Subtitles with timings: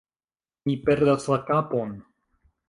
[0.69, 1.93] Mi perdas la kapon!